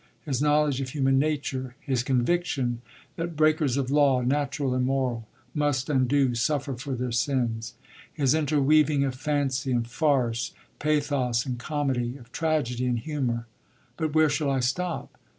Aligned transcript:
His 0.25 0.41
knowledge 0.41 0.81
of 0.81 0.89
human 0.89 1.19
nature. 1.19 1.75
His 1.79 2.01
conviction 2.01 2.81
that 3.17 3.35
breakers 3.35 3.77
of 3.77 3.91
law, 3.91 4.21
natural 4.23 4.73
and 4.73 4.83
moral, 4.83 5.27
must 5.53 5.91
and 5.91 6.07
do 6.07 6.33
suffer 6.33 6.73
for 6.73 6.95
their 6.95 7.11
sins. 7.11 7.75
His 8.11 8.33
inter 8.33 8.59
weaving 8.59 9.03
of 9.03 9.13
fancy 9.13 9.71
and 9.71 9.87
farce, 9.87 10.53
pathos 10.79 11.45
and 11.45 11.59
comedy, 11.59 12.17
of 12.17 12.31
tragedy 12.31 12.87
and 12.87 12.97
humour. 12.97 13.45
But 13.95 14.15
where 14.15 14.27
shall 14.27 14.49
I 14.49 14.59
stop? 14.61 15.19